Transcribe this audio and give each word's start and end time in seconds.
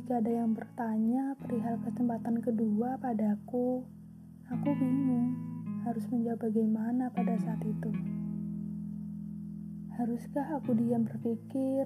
Jika 0.00 0.16
ada 0.16 0.32
yang 0.32 0.56
bertanya 0.56 1.36
perihal 1.44 1.76
kesempatan 1.84 2.40
kedua 2.40 2.96
padaku, 3.04 3.84
aku 4.48 4.68
bingung 4.80 5.36
harus 5.84 6.08
menjawab 6.08 6.40
bagaimana 6.40 7.12
pada 7.12 7.36
saat 7.36 7.60
itu. 7.68 7.92
Haruskah 10.00 10.56
aku 10.56 10.72
diam 10.72 11.04
berpikir, 11.04 11.84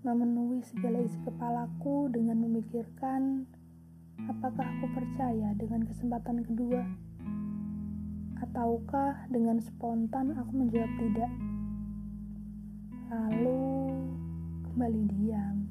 memenuhi 0.00 0.64
segala 0.64 1.04
isi 1.04 1.20
kepalaku 1.28 2.08
dengan 2.08 2.40
memikirkan 2.40 3.44
apakah 4.32 4.64
aku 4.64 4.88
percaya 4.96 5.52
dengan 5.60 5.84
kesempatan 5.84 6.48
kedua? 6.48 6.80
Ataukah 8.48 9.28
dengan 9.28 9.60
spontan 9.60 10.40
aku 10.40 10.56
menjawab 10.56 10.88
tidak? 10.96 11.32
Lalu 13.12 13.60
kembali 14.72 15.02
diam 15.12 15.61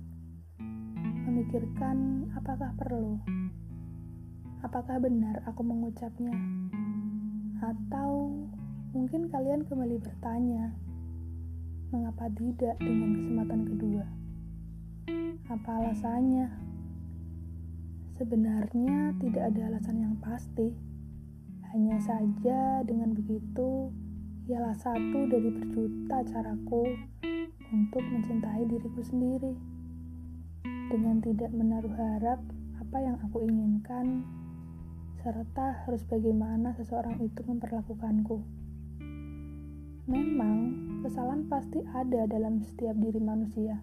memikirkan 1.31 2.27
apakah 2.35 2.76
perlu, 2.76 3.16
apakah 4.67 4.99
benar 4.99 5.40
aku 5.48 5.63
mengucapnya, 5.63 6.35
atau 7.63 8.35
mungkin 8.91 9.31
kalian 9.31 9.63
kembali 9.63 9.95
bertanya, 10.04 10.76
mengapa 11.95 12.27
tidak 12.35 12.76
dengan 12.84 13.16
kesempatan 13.16 13.62
kedua? 13.63 14.05
Apa 15.48 15.71
alasannya? 15.80 16.52
Sebenarnya 18.20 19.16
tidak 19.23 19.55
ada 19.55 19.71
alasan 19.71 20.04
yang 20.04 20.20
pasti. 20.20 20.76
Hanya 21.71 21.95
saja 22.04 22.84
dengan 22.84 23.16
begitu, 23.16 23.88
ialah 24.52 24.76
satu 24.76 25.32
dari 25.32 25.48
berjuta 25.48 26.27
caraku 26.27 26.91
untuk 27.71 28.04
mencintai 28.04 28.68
diriku 28.68 28.99
sendiri 28.99 29.55
dengan 30.92 31.24
tidak 31.24 31.56
menaruh 31.56 31.96
harap 31.96 32.44
apa 32.84 32.98
yang 33.00 33.16
aku 33.24 33.48
inginkan, 33.48 34.28
serta 35.24 35.88
harus 35.88 36.04
bagaimana 36.04 36.76
seseorang 36.76 37.16
itu 37.24 37.40
memperlakukanku. 37.48 38.44
Memang, 40.12 40.58
kesalahan 41.00 41.48
pasti 41.48 41.80
ada 41.96 42.28
dalam 42.28 42.60
setiap 42.60 43.00
diri 43.00 43.24
manusia. 43.24 43.80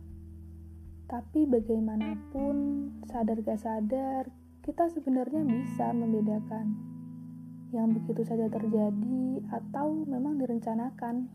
Tapi 1.09 1.49
bagaimanapun, 1.49 2.57
sadar 3.09 3.41
gak 3.41 3.65
sadar, 3.65 4.29
kita 4.61 4.93
sebenarnya 4.93 5.41
bisa 5.49 5.89
membedakan 5.97 6.77
yang 7.73 7.97
begitu 7.97 8.29
saja 8.29 8.53
terjadi 8.53 9.41
atau 9.49 10.05
memang 10.05 10.37
direncanakan. 10.37 11.33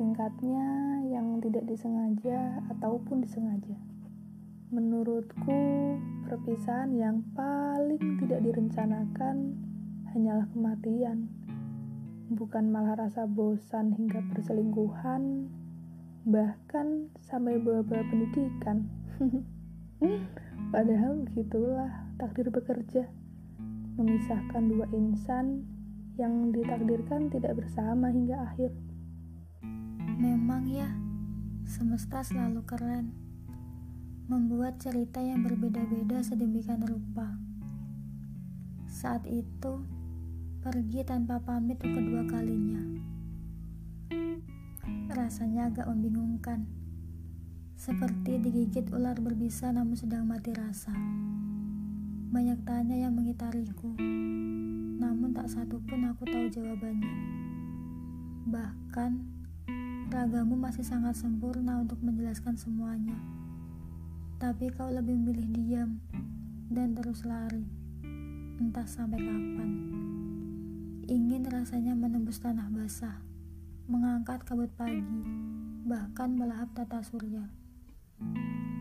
Singkatnya, 0.00 0.64
yang 1.12 1.44
tidak 1.44 1.68
disengaja 1.68 2.64
ataupun 2.72 3.20
disengaja. 3.20 3.87
Menurutku, 4.68 5.96
perpisahan 6.28 6.92
yang 6.92 7.24
paling 7.32 8.20
tidak 8.20 8.44
direncanakan 8.44 9.56
hanyalah 10.12 10.44
kematian, 10.52 11.24
bukan 12.36 12.68
malah 12.68 13.00
rasa 13.00 13.24
bosan 13.24 13.96
hingga 13.96 14.20
perselingkuhan, 14.28 15.48
bahkan 16.28 17.08
sampai 17.24 17.56
bawa-bawa 17.56 18.04
pendidikan. 18.12 18.92
Padahal 20.76 21.24
begitulah 21.24 22.12
takdir 22.20 22.52
bekerja, 22.52 23.08
memisahkan 23.96 24.68
dua 24.68 24.84
insan 24.92 25.64
yang 26.20 26.52
ditakdirkan 26.52 27.32
tidak 27.32 27.56
bersama 27.56 28.12
hingga 28.12 28.52
akhir. 28.52 28.76
Memang 30.20 30.68
ya, 30.68 30.92
semesta 31.64 32.20
selalu 32.20 32.68
keren 32.68 33.27
membuat 34.28 34.76
cerita 34.76 35.24
yang 35.24 35.40
berbeda-beda 35.40 36.20
sedemikian 36.20 36.84
rupa. 36.84 37.40
Saat 38.84 39.24
itu, 39.24 39.80
pergi 40.60 41.00
tanpa 41.00 41.40
pamit 41.40 41.80
kedua 41.80 42.28
kalinya. 42.28 42.84
Rasanya 45.08 45.72
agak 45.72 45.88
membingungkan, 45.88 46.68
seperti 47.72 48.36
digigit 48.36 48.92
ular 48.92 49.16
berbisa 49.16 49.72
namun 49.72 49.96
sedang 49.96 50.28
mati 50.28 50.52
rasa. 50.52 50.92
Banyak 52.28 52.68
tanya 52.68 53.00
yang 53.00 53.16
mengitariku, 53.16 53.96
namun 55.00 55.32
tak 55.32 55.48
satu 55.48 55.80
pun 55.88 56.04
aku 56.04 56.28
tahu 56.28 56.52
jawabannya. 56.52 57.16
Bahkan, 58.44 59.10
ragamu 60.12 60.52
masih 60.52 60.84
sangat 60.84 61.16
sempurna 61.16 61.80
untuk 61.80 62.04
menjelaskan 62.04 62.60
semuanya 62.60 63.16
tapi 64.38 64.70
kau 64.70 64.86
lebih 64.86 65.18
memilih 65.18 65.50
diam 65.50 65.98
dan 66.70 66.94
terus 66.94 67.26
lari, 67.26 67.66
entah 68.62 68.86
sampai 68.86 69.18
kapan. 69.18 69.70
Ingin 71.10 71.42
rasanya 71.50 71.98
menembus 71.98 72.38
tanah 72.38 72.70
basah, 72.70 73.18
mengangkat 73.90 74.46
kabut 74.46 74.70
pagi, 74.78 75.26
bahkan 75.82 76.38
melahap 76.38 76.70
tata 76.70 77.02
surya. 77.02 77.50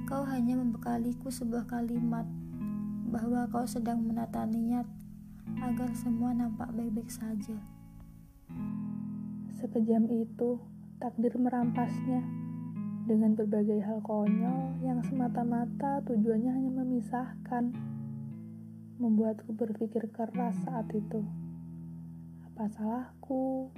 Kau 0.06 0.29
hanya 0.29 0.62
membekaliku 0.62 1.34
sebuah 1.34 1.66
kalimat 1.66 2.29
bahwa 3.09 3.50
kau 3.50 3.66
sedang 3.66 4.06
menata 4.06 4.46
niat 4.46 4.85
agar 5.57 5.90
semua 5.97 6.38
nampak 6.38 6.69
baik-baik 6.69 7.09
saja. 7.09 7.57
Sekejam 9.57 10.06
itu, 10.06 10.62
takdir 11.01 11.34
merampasnya 11.34 12.47
dengan 13.07 13.40
berbagai 13.40 13.79
hal 13.88 14.03
konyol 14.03 14.84
yang 14.84 15.00
semata-mata 15.07 16.03
tujuannya 16.03 16.51
hanya 16.51 16.72
memisahkan, 16.84 17.72
membuatku 19.00 19.56
berpikir 19.56 20.12
keras 20.12 20.59
saat 20.68 20.91
itu. 20.91 21.23
Apa 22.51 22.67
salahku? 22.67 23.72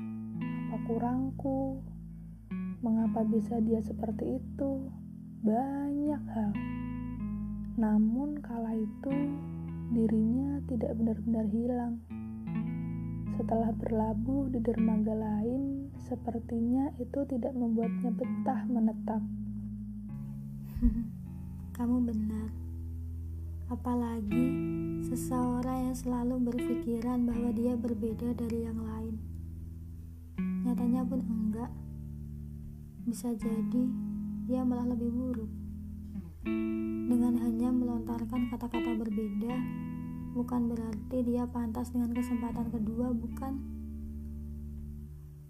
Apa 0.74 0.78
kurangku? 0.90 1.78
Mengapa 2.82 3.22
bisa 3.30 3.62
dia 3.62 3.78
seperti 3.86 4.42
itu? 4.42 4.90
Banyak 5.46 6.24
hal. 6.34 6.52
Namun 7.78 8.42
kala 8.42 8.74
itu 8.74 9.14
dirinya 9.94 10.58
tidak 10.66 10.98
benar-benar 10.98 11.46
hilang. 11.54 12.02
Setelah 13.38 13.78
berlabuh 13.78 14.50
di 14.50 14.58
dermaga 14.58 15.14
lain, 15.14 15.79
Sepertinya 16.10 16.90
itu 16.98 17.22
tidak 17.30 17.54
membuatnya 17.54 18.10
betah 18.10 18.66
menetap. 18.66 19.22
Kamu 21.78 22.02
benar. 22.02 22.50
Apalagi 23.70 24.46
seseorang 25.06 25.94
yang 25.94 25.94
selalu 25.94 26.50
berpikiran 26.50 27.30
bahwa 27.30 27.54
dia 27.54 27.78
berbeda 27.78 28.34
dari 28.34 28.66
yang 28.66 28.82
lain. 28.82 29.22
Nyatanya 30.66 31.06
pun 31.06 31.22
enggak. 31.22 31.70
Bisa 33.06 33.30
jadi 33.38 33.86
dia 34.50 34.66
malah 34.66 34.90
lebih 34.90 35.14
buruk. 35.14 35.52
Dengan 37.06 37.38
hanya 37.38 37.70
melontarkan 37.70 38.50
kata-kata 38.50 38.98
berbeda, 38.98 39.54
bukan 40.34 40.74
berarti 40.74 41.22
dia 41.22 41.46
pantas 41.46 41.94
dengan 41.94 42.18
kesempatan 42.18 42.74
kedua, 42.74 43.14
bukan? 43.14 43.79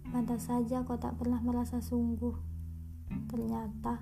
Pantas 0.09 0.49
saja 0.49 0.81
kau 0.81 0.97
tak 0.97 1.21
pernah 1.21 1.37
merasa 1.37 1.77
sungguh. 1.77 2.33
Ternyata 3.29 4.01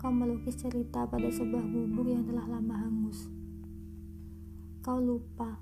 kau 0.00 0.08
melukis 0.08 0.56
cerita 0.56 1.04
pada 1.04 1.28
sebuah 1.28 1.68
bubuk 1.68 2.08
yang 2.08 2.24
telah 2.24 2.48
lama 2.48 2.80
hangus. 2.80 3.28
Kau 4.80 4.98
lupa 5.04 5.60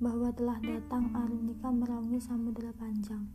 bahwa 0.00 0.32
telah 0.32 0.56
datang 0.64 1.12
Arunika 1.12 1.68
meraungi 1.68 2.16
samudera 2.16 2.72
panjang. 2.72 3.28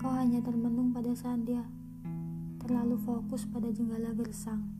Kau 0.00 0.16
hanya 0.16 0.40
termenung 0.40 0.96
pada 0.96 1.12
sandia, 1.12 1.68
terlalu 2.64 2.96
fokus 2.96 3.44
pada 3.44 3.68
jenggala 3.68 4.16
gersang. 4.16 4.72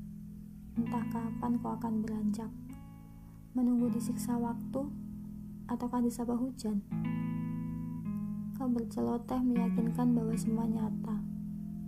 Entah 0.73 1.05
kapan 1.13 1.61
kau 1.61 1.77
akan 1.77 2.01
beranjak, 2.01 2.49
menunggu 3.53 3.93
disiksa 3.93 4.41
waktu, 4.41 4.89
ataukah 5.69 6.01
disapa 6.01 6.33
hujan. 6.33 6.81
Kau 8.61 8.69
berceloteh 8.69 9.41
meyakinkan 9.41 10.13
bahwa 10.13 10.37
semua 10.37 10.69
nyata. 10.69 11.17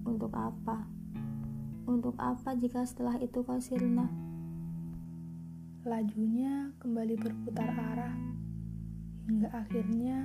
Untuk 0.08 0.32
apa? 0.32 0.88
Untuk 1.84 2.16
apa 2.16 2.56
jika 2.56 2.80
setelah 2.88 3.20
itu 3.20 3.44
kau 3.44 3.60
sirna? 3.60 4.08
Lajunya 5.84 6.72
kembali 6.80 7.20
berputar 7.20 7.69
arah 7.76 8.16
hingga 9.28 9.52
akhirnya 9.52 10.24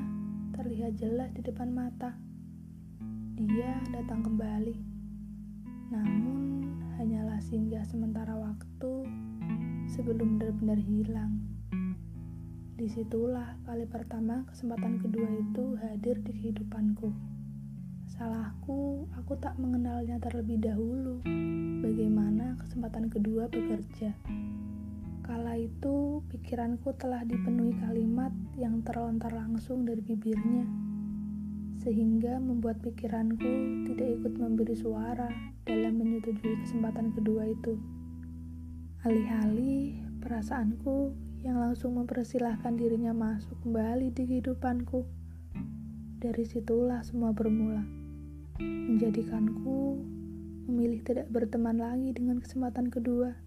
terlihat 0.56 0.96
jelas 0.96 1.36
di 1.36 1.44
depan 1.44 1.68
mata. 1.76 2.16
Dia 3.36 3.84
datang 3.92 4.24
kembali, 4.24 4.80
namun 5.92 6.64
hanyalah 6.96 7.44
singgah 7.44 7.84
sementara 7.84 8.40
waktu 8.40 9.04
sebelum 9.92 10.40
benar-benar 10.40 10.80
hilang. 10.80 11.57
Di 12.78 12.86
situlah 12.94 13.58
kali 13.66 13.90
pertama 13.90 14.46
kesempatan 14.54 15.02
kedua 15.02 15.26
itu 15.26 15.82
hadir 15.82 16.22
di 16.22 16.30
kehidupanku. 16.30 17.10
Salahku, 18.06 19.10
aku 19.18 19.34
tak 19.42 19.58
mengenalnya 19.58 20.22
terlebih 20.22 20.62
dahulu. 20.62 21.26
Bagaimana 21.82 22.54
kesempatan 22.62 23.10
kedua 23.10 23.50
bekerja? 23.50 24.14
Kala 25.26 25.58
itu, 25.58 26.22
pikiranku 26.30 26.94
telah 27.02 27.26
dipenuhi 27.26 27.74
kalimat 27.82 28.30
yang 28.62 28.86
terlontar 28.86 29.34
langsung 29.34 29.82
dari 29.82 30.06
bibirnya, 30.06 30.70
sehingga 31.82 32.38
membuat 32.38 32.78
pikiranku 32.86 33.90
tidak 33.90 34.22
ikut 34.22 34.38
memberi 34.38 34.78
suara 34.78 35.34
dalam 35.66 35.98
menyetujui 35.98 36.62
kesempatan 36.62 37.10
kedua 37.18 37.50
itu. 37.50 37.74
Alih-alih 39.02 39.98
perasaanku 40.22 41.26
yang 41.48 41.64
langsung 41.64 41.96
mempersilahkan 41.96 42.76
dirinya 42.76 43.16
masuk 43.16 43.56
kembali 43.64 44.12
di 44.12 44.28
kehidupanku. 44.28 45.08
Dari 46.20 46.44
situlah 46.44 47.00
semua 47.08 47.32
bermula, 47.32 47.88
menjadikanku 48.60 49.96
memilih 50.68 51.00
tidak 51.08 51.32
berteman 51.32 51.80
lagi 51.80 52.12
dengan 52.12 52.44
kesempatan 52.44 52.92
kedua. 52.92 53.47